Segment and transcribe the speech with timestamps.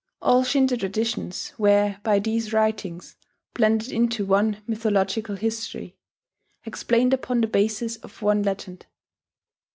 [0.19, 3.15] All Shinto traditions were by these writings
[3.53, 5.95] blended into one mythological history,
[6.65, 8.87] explained upon the basis of one legend.